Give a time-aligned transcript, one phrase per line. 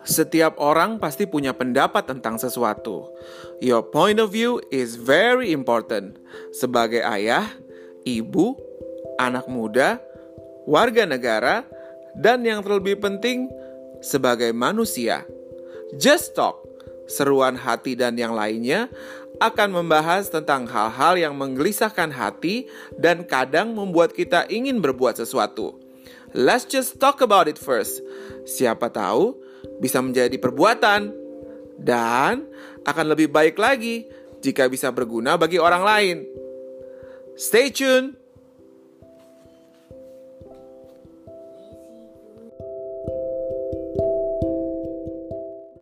[0.00, 3.12] Setiap orang pasti punya pendapat tentang sesuatu.
[3.60, 6.16] Your point of view is very important.
[6.56, 7.44] Sebagai ayah,
[8.08, 8.56] ibu,
[9.20, 10.00] anak muda,
[10.64, 11.68] warga negara,
[12.16, 13.52] dan yang terlebih penting,
[14.00, 15.28] sebagai manusia.
[16.00, 16.64] Just Talk,
[17.04, 18.88] seruan hati dan yang lainnya
[19.40, 25.89] akan membahas tentang hal-hal yang menggelisahkan hati dan kadang membuat kita ingin berbuat sesuatu.
[26.36, 28.04] Let's just talk about it first.
[28.46, 29.38] Siapa tahu
[29.80, 31.20] bisa menjadi perbuatan,
[31.80, 32.44] dan
[32.84, 34.04] akan lebih baik lagi
[34.44, 36.16] jika bisa berguna bagi orang lain.
[37.40, 38.19] Stay tuned!